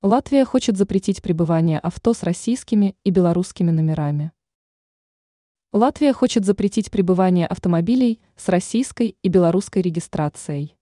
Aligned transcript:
Латвия 0.00 0.44
хочет 0.44 0.76
запретить 0.76 1.22
пребывание 1.22 1.80
авто 1.80 2.14
с 2.14 2.22
российскими 2.22 2.94
и 3.02 3.10
белорусскими 3.10 3.72
номерами. 3.72 4.30
Латвия 5.72 6.12
хочет 6.12 6.44
запретить 6.44 6.92
пребывание 6.92 7.48
автомобилей 7.48 8.20
с 8.36 8.48
российской 8.48 9.16
и 9.20 9.28
белорусской 9.28 9.82
регистрацией. 9.82 10.76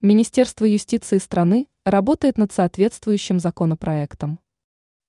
Министерство 0.00 0.64
юстиции 0.64 1.18
страны 1.18 1.68
работает 1.84 2.38
над 2.38 2.50
соответствующим 2.50 3.38
законопроектом. 3.38 4.40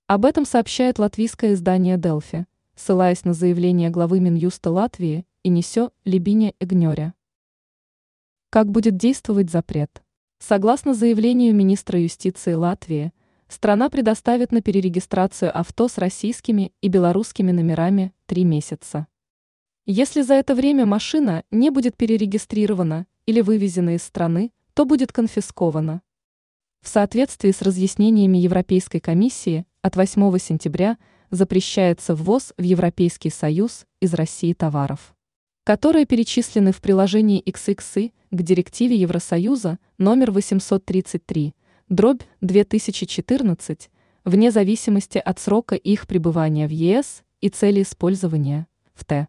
Об 0.05 0.25
этом 0.25 0.45
сообщает 0.45 0.99
латвийское 0.99 1.53
издание 1.53 1.97
«Делфи», 1.97 2.45
ссылаясь 2.75 3.25
на 3.25 3.33
заявление 3.33 3.89
главы 3.89 4.19
Минюста 4.19 4.69
Латвии 4.69 5.25
и 5.41 5.49
Несё 5.49 5.89
Либине 6.05 6.53
Эгнёря. 6.59 7.15
Как 8.51 8.69
будет 8.69 8.97
действовать 8.97 9.49
запрет? 9.49 10.03
Согласно 10.37 10.93
заявлению 10.93 11.55
министра 11.55 11.99
юстиции 11.99 12.53
Латвии, 12.53 13.11
страна 13.51 13.89
предоставит 13.89 14.51
на 14.51 14.61
перерегистрацию 14.61 15.57
авто 15.57 15.87
с 15.87 15.97
российскими 15.97 16.71
и 16.81 16.87
белорусскими 16.87 17.51
номерами 17.51 18.13
три 18.25 18.43
месяца. 18.43 19.07
Если 19.85 20.21
за 20.21 20.35
это 20.35 20.55
время 20.55 20.85
машина 20.85 21.43
не 21.51 21.69
будет 21.69 21.97
перерегистрирована 21.97 23.07
или 23.25 23.41
вывезена 23.41 23.95
из 23.95 24.03
страны, 24.03 24.51
то 24.73 24.85
будет 24.85 25.11
конфискована. 25.11 26.01
В 26.81 26.87
соответствии 26.87 27.51
с 27.51 27.61
разъяснениями 27.61 28.37
Европейской 28.37 28.99
комиссии 28.99 29.65
от 29.81 29.95
8 29.95 30.37
сентября 30.37 30.97
запрещается 31.29 32.15
ввоз 32.15 32.53
в 32.57 32.61
Европейский 32.61 33.29
Союз 33.29 33.85
из 33.99 34.13
России 34.13 34.53
товаров, 34.53 35.15
которые 35.63 36.05
перечислены 36.05 36.71
в 36.71 36.81
приложении 36.81 37.43
XXI 37.43 38.11
к 38.31 38.41
директиве 38.41 38.95
Евросоюза 38.95 39.79
номер 39.97 40.31
833 40.31 41.53
дробь 41.91 42.21
2014, 42.39 43.91
вне 44.23 44.51
зависимости 44.51 45.17
от 45.17 45.39
срока 45.39 45.75
их 45.75 46.07
пребывания 46.07 46.65
в 46.65 46.71
ЕС 46.71 47.23
и 47.41 47.49
цели 47.49 47.81
использования, 47.81 48.67
в 48.93 49.03
Т. 49.03 49.27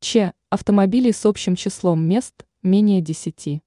Ч. 0.00 0.32
Автомобилей 0.48 1.12
с 1.12 1.26
общим 1.26 1.54
числом 1.54 2.02
мест 2.08 2.46
менее 2.62 3.02
10. 3.02 3.60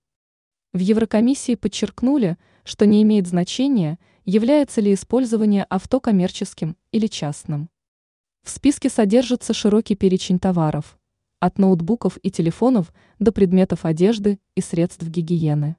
В 0.73 0.79
Еврокомиссии 0.79 1.53
подчеркнули, 1.53 2.37
что 2.63 2.87
не 2.87 3.03
имеет 3.03 3.27
значения, 3.27 3.99
является 4.25 4.81
ли 4.81 4.95
использование 4.95 5.63
авто 5.65 5.99
коммерческим 5.99 6.77
или 6.91 7.05
частным. 7.05 7.69
В 8.41 8.49
списке 8.49 8.89
содержится 8.89 9.53
широкий 9.53 9.93
перечень 9.93 10.39
товаров, 10.39 10.97
от 11.39 11.59
ноутбуков 11.59 12.17
и 12.23 12.31
телефонов 12.31 12.91
до 13.19 13.31
предметов 13.31 13.85
одежды 13.85 14.39
и 14.55 14.61
средств 14.61 15.03
гигиены. 15.03 15.75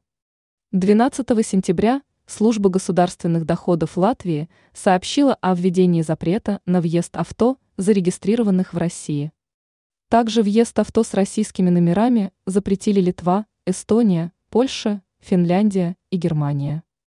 12 0.71 1.27
сентября 1.45 2.03
Служба 2.27 2.71
государственных 2.71 3.45
доходов 3.45 3.97
Латвии 3.97 4.49
сообщила 4.73 5.35
о 5.41 5.55
введении 5.55 6.03
запрета 6.03 6.61
на 6.67 6.81
въезд 6.81 7.17
авто, 7.17 7.57
зарегистрированных 7.77 8.73
в 8.75 8.79
России. 8.79 9.33
Также 10.09 10.43
въезд 10.43 10.79
авто 10.79 11.05
с 11.05 11.15
российскими 11.15 11.71
номерами 11.71 12.33
запретили 12.45 13.01
Литва, 13.01 13.47
Эстония, 13.65 14.33
Польша, 14.51 15.03
Финляндия 15.21 15.97
и 16.11 16.17
Германия. 16.17 16.83